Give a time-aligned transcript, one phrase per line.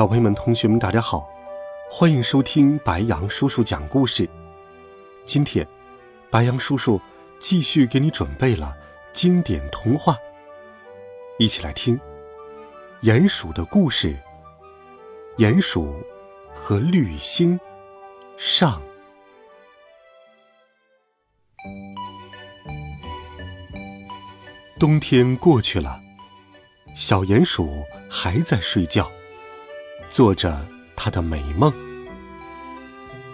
[0.00, 1.28] 小朋友们、同学们，大家好，
[1.90, 4.26] 欢迎收听白羊叔叔讲故事。
[5.26, 5.68] 今天，
[6.30, 6.98] 白羊叔叔
[7.38, 8.74] 继续给你准备了
[9.12, 10.16] 经典童话，
[11.38, 11.98] 一起来听
[13.02, 14.16] 《鼹鼠的故事》。
[15.36, 15.94] 鼹鼠
[16.54, 17.60] 和绿星
[18.38, 18.80] 上。
[24.78, 26.00] 冬天过去了，
[26.94, 29.06] 小鼹鼠还在睡觉。
[30.10, 31.72] 做着他的美梦，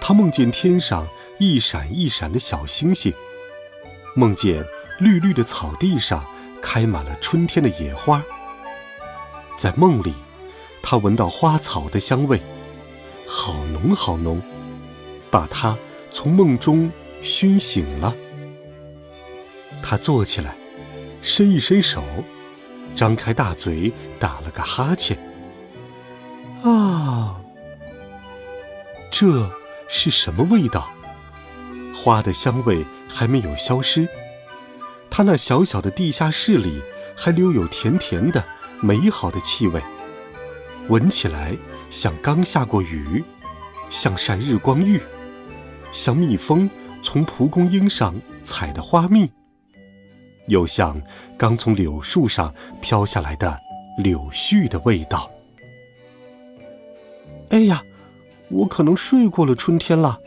[0.00, 3.12] 他梦见天上一闪一闪的小星星，
[4.14, 4.62] 梦见
[4.98, 6.24] 绿绿的草地上
[6.60, 8.22] 开满了春天的野花。
[9.56, 10.14] 在梦里，
[10.82, 12.40] 他闻到花草的香味，
[13.26, 14.40] 好浓好浓，
[15.30, 15.76] 把他
[16.10, 16.90] 从梦中
[17.22, 18.14] 熏醒了。
[19.82, 20.54] 他坐起来，
[21.22, 22.04] 伸一伸手，
[22.94, 25.18] 张开大嘴，打了个哈欠。
[26.62, 27.36] 啊，
[29.10, 29.50] 这
[29.88, 30.90] 是什么味道？
[31.94, 34.08] 花的香味还没有消失，
[35.10, 36.80] 它那小小的地下室里
[37.16, 38.44] 还留有甜甜的、
[38.80, 39.82] 美好的气味，
[40.88, 41.56] 闻起来
[41.90, 43.24] 像刚下过雨，
[43.90, 45.02] 像晒日光浴，
[45.92, 46.68] 像蜜蜂
[47.02, 48.14] 从蒲公英上
[48.44, 49.30] 采的花蜜，
[50.46, 51.00] 又像
[51.36, 53.58] 刚从柳树上飘下来的
[53.98, 55.30] 柳絮的味道。
[57.50, 57.82] 哎呀，
[58.50, 60.20] 我可能睡过了春天了。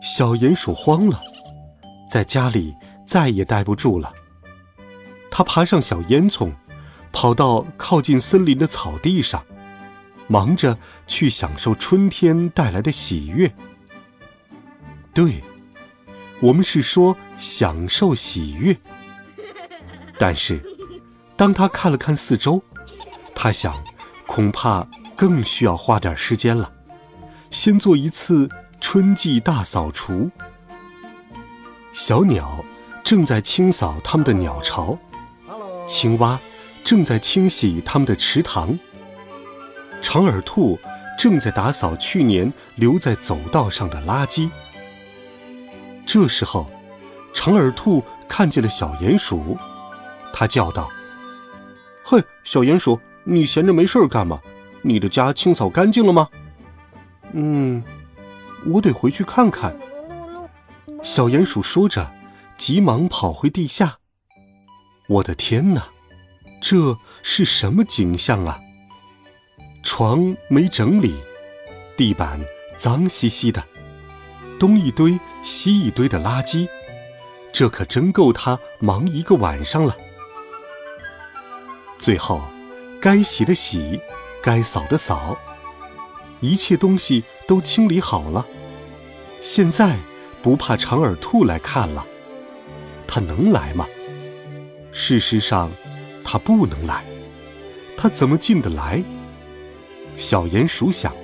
[0.00, 1.20] 小鼹鼠慌了，
[2.10, 2.74] 在家里
[3.06, 4.12] 再也待不住了。
[5.30, 6.52] 他爬上小烟囱，
[7.12, 9.44] 跑到靠近森林的草地上，
[10.28, 13.52] 忙着去享受春天带来的喜悦。
[15.14, 15.42] 对，
[16.40, 18.76] 我们是说享受喜悦。
[20.18, 20.62] 但是，
[21.36, 22.62] 当他看了看四周，
[23.34, 23.74] 他想，
[24.26, 24.86] 恐怕。
[25.16, 26.72] 更需要花点时间了，
[27.50, 28.48] 先做一次
[28.80, 30.30] 春季大扫除。
[31.92, 32.64] 小鸟
[33.04, 34.98] 正在清扫它们的鸟巢，
[35.86, 36.40] 青蛙
[36.82, 38.78] 正在清洗它们的池塘，
[40.00, 40.78] 长耳兔
[41.18, 44.50] 正在打扫去年留在走道上的垃圾。
[46.06, 46.68] 这时候，
[47.32, 49.56] 长耳兔看见了小鼹鼠，
[50.32, 50.88] 它叫道
[52.04, 54.40] ：“嘿，小鼹鼠，你闲着没事干吗？”
[54.82, 56.28] 你的家清扫干净了吗？
[57.32, 57.82] 嗯，
[58.66, 59.76] 我得回去看看。
[61.02, 62.12] 小鼹鼠说着，
[62.56, 63.98] 急忙跑回地下。
[65.08, 65.88] 我的天哪，
[66.60, 68.60] 这是什么景象啊？
[69.82, 71.16] 床没整理，
[71.96, 72.40] 地板
[72.76, 73.64] 脏兮兮的，
[74.60, 76.68] 东一堆西一堆的垃圾，
[77.52, 79.96] 这可真够他忙一个晚上了。
[81.98, 82.42] 最后，
[83.00, 84.00] 该洗的洗。
[84.42, 85.38] 该扫的扫，
[86.40, 88.44] 一切东西都清理好了。
[89.40, 89.96] 现在
[90.42, 92.04] 不怕长耳兔来看了，
[93.06, 93.86] 它能来吗？
[94.90, 95.70] 事实上，
[96.24, 97.04] 它不能来。
[97.96, 99.04] 它怎么进得来？
[100.16, 101.14] 小鼹鼠想：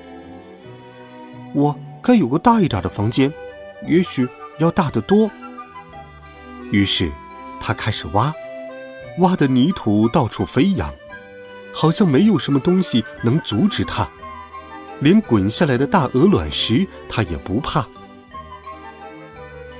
[1.52, 3.32] 我该有个大一点的房间，
[3.86, 5.28] 也许要大得多。
[6.70, 7.10] 于是，
[7.60, 8.32] 它开始挖，
[9.18, 10.94] 挖的泥土到处飞扬。
[11.80, 14.08] 好像没有什么东西能阻止它，
[14.98, 17.86] 连滚下来的大鹅卵石它也不怕。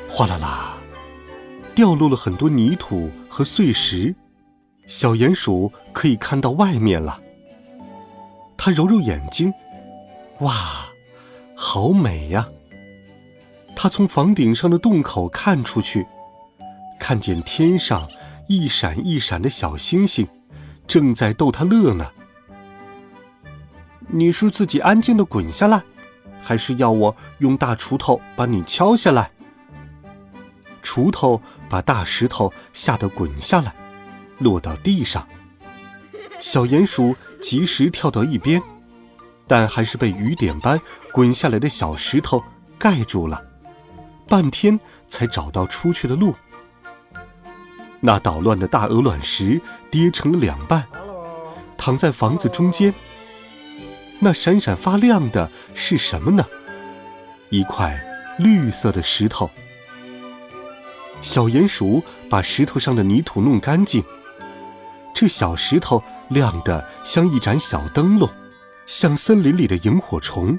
[0.08, 0.78] 哗啦啦，
[1.74, 4.14] 掉落了很多泥土和碎石，
[4.86, 7.20] 小鼹鼠可以看到外面了。
[8.56, 9.52] 它揉揉眼睛，
[10.38, 10.54] 哇，
[11.56, 12.48] 好美呀！
[13.74, 16.06] 它从房顶上的洞口看出去，
[17.00, 18.08] 看见天上
[18.46, 20.28] 一闪一闪的小星星。
[20.88, 22.10] 正在逗他乐呢。
[24.08, 25.82] 你是自己安静的滚下来，
[26.40, 29.30] 还是要我用大锄头把你敲下来？
[30.82, 33.74] 锄头把大石头吓得滚下来，
[34.38, 35.28] 落到地上。
[36.40, 38.62] 小鼹鼠及时跳到一边，
[39.46, 40.80] 但还是被雨点般
[41.12, 42.42] 滚下来的小石头
[42.78, 43.44] 盖住了，
[44.26, 46.34] 半天才找到出去的路。
[48.00, 49.60] 那捣乱的大鹅卵石
[49.90, 50.86] 跌成了两半，
[51.76, 52.94] 躺在房子中间。
[54.20, 56.44] 那闪闪发亮的是什么呢？
[57.50, 58.00] 一块
[58.38, 59.50] 绿色的石头。
[61.22, 64.04] 小鼹鼠把石头上的泥土弄干净，
[65.12, 68.28] 这小石头亮得像一盏小灯笼，
[68.86, 70.56] 像森林里的萤火虫。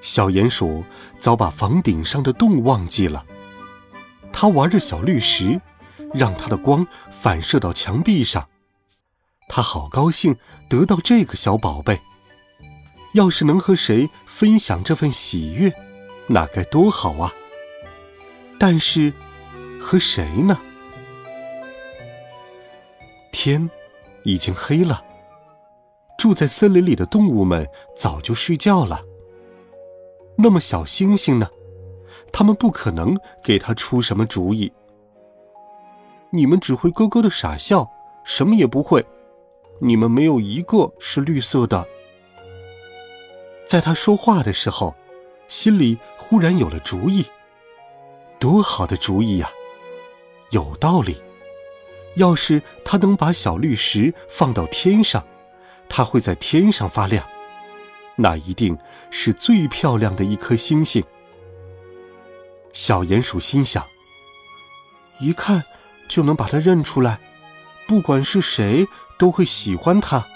[0.00, 0.84] 小鼹鼠
[1.18, 3.24] 早把房顶上的洞忘记了，
[4.32, 5.60] 它玩着小绿石，
[6.14, 8.48] 让它的光反射到墙壁上。
[9.48, 10.36] 它好高兴
[10.70, 12.00] 得到这个小宝贝。
[13.12, 15.72] 要是能和谁分享这份喜悦，
[16.26, 17.32] 那该多好啊！
[18.58, 19.12] 但是，
[19.80, 20.58] 和谁呢？
[23.30, 23.70] 天
[24.24, 25.04] 已经黑了，
[26.18, 29.04] 住在森林里的动物们早就睡觉了。
[30.36, 31.48] 那么小星星呢？
[32.32, 34.72] 他们不可能给他出什么主意。
[36.34, 37.88] 你们只会咯咯的傻笑，
[38.24, 39.06] 什么也不会。
[39.80, 41.86] 你们没有一个是绿色的。
[43.68, 44.96] 在他说话的时候，
[45.46, 47.24] 心里忽然有了主意。
[48.40, 49.48] 多好的主意呀！
[50.50, 51.22] 有道理。
[52.16, 55.24] 要是他能把小绿石放到天上，
[55.88, 57.24] 它会在天上发亮，
[58.16, 58.76] 那一定
[59.08, 61.02] 是最漂亮的一颗星星。
[62.72, 63.86] 小鼹鼠心想：
[65.20, 65.64] 一看
[66.08, 67.18] 就能把它认出来，
[67.86, 68.86] 不管是谁
[69.18, 70.26] 都会喜欢它。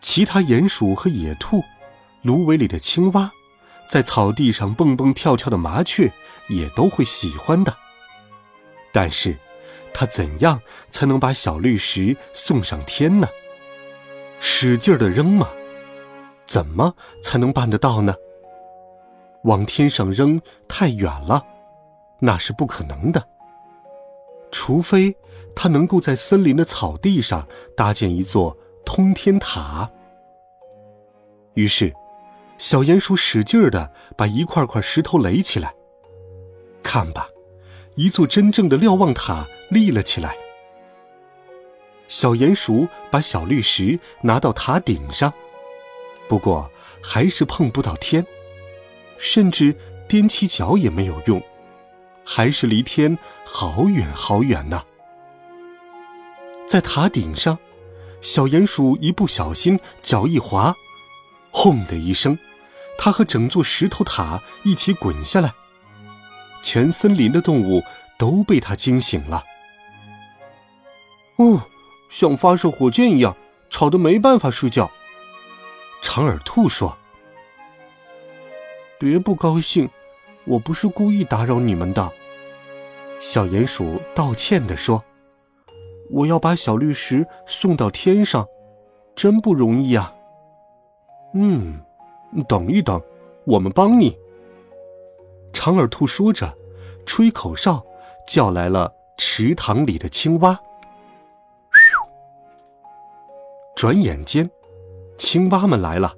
[0.00, 1.62] 其他鼹鼠和野兔，
[2.22, 3.30] 芦苇里的青蛙，
[3.88, 6.12] 在草地上蹦蹦跳跳的麻雀，
[6.48, 7.74] 也都会喜欢的。
[8.92, 9.36] 但是，
[9.92, 10.60] 他怎样
[10.90, 13.28] 才能把小绿石送上天呢？
[14.38, 15.48] 使劲的扔吗？
[16.46, 18.14] 怎么才能办得到呢？
[19.44, 21.42] 往天上扔太远了，
[22.18, 23.26] 那是不可能的。
[24.56, 25.16] 除非
[25.52, 28.56] 他能够在森林的草地上搭建一座
[28.86, 29.90] 通天塔。
[31.54, 31.92] 于是，
[32.56, 35.74] 小鼹鼠使劲儿的把一块块石头垒起来。
[36.84, 37.28] 看吧，
[37.96, 40.36] 一座真正的瞭望塔立了起来。
[42.06, 45.32] 小鼹鼠把小绿石拿到塔顶上，
[46.28, 46.70] 不过
[47.02, 48.24] 还是碰不到天，
[49.18, 49.74] 甚至
[50.08, 51.42] 踮起脚也没有用，
[52.24, 54.82] 还是离天好远好远呢。
[56.66, 57.58] 在塔顶上，
[58.20, 60.74] 小鼹鼠一不小心脚一滑。
[61.50, 62.36] 轰的一声，
[62.98, 65.52] 它和整座石头塔一起滚下来，
[66.62, 67.82] 全森林的动物
[68.18, 69.44] 都被它惊醒了。
[71.36, 71.62] 哦，
[72.08, 73.36] 像发射火箭一样，
[73.70, 74.90] 吵得没办法睡觉。
[76.02, 76.96] 长耳兔说
[78.98, 79.88] ：“别不高兴，
[80.46, 82.12] 我不是故意打扰你们的。”
[83.20, 85.02] 小鼹鼠道歉的说
[86.10, 88.46] ：“我要把小绿石送到天上，
[89.14, 90.14] 真不容易啊。”
[91.34, 91.80] 嗯，
[92.46, 93.00] 等一等，
[93.44, 94.16] 我们帮你。
[95.52, 96.52] 长耳兔说着，
[97.06, 97.84] 吹口哨，
[98.26, 100.58] 叫来了池塘里的青蛙。
[103.74, 104.50] 转眼间，
[105.16, 106.14] 青蛙们来了。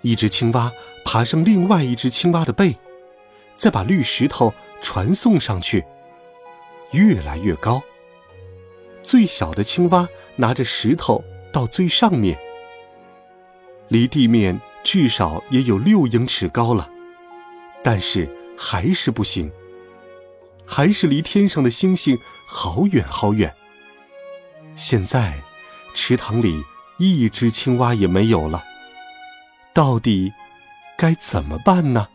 [0.00, 0.72] 一只青蛙
[1.04, 2.76] 爬上另外一只青蛙的背，
[3.62, 5.84] 再把绿石头传送上去，
[6.90, 7.80] 越来越高。
[9.04, 11.22] 最小的青蛙拿着石头
[11.52, 12.36] 到最上面。
[13.86, 16.90] 离地面至少也有六英尺高了，
[17.84, 19.48] 但是还是不行，
[20.66, 23.54] 还是离天上的星星好远好远。
[24.74, 25.40] 现在，
[25.94, 26.64] 池塘里
[26.98, 28.64] 一只青蛙也没有了，
[29.72, 30.32] 到底
[30.98, 32.08] 该怎么办呢？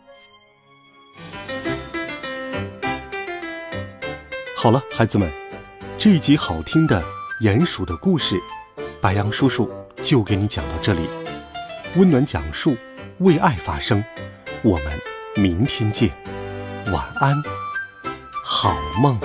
[4.68, 5.32] 好了，孩子们，
[5.98, 7.02] 这一集好听的
[7.42, 8.36] 鼹鼠的故事，
[9.00, 9.72] 白羊叔叔
[10.04, 11.08] 就给你讲到这里。
[11.96, 12.76] 温暖讲述，
[13.20, 14.04] 为爱发声。
[14.64, 14.92] 我们
[15.38, 16.12] 明天见，
[16.92, 17.42] 晚安，
[18.44, 19.18] 好梦。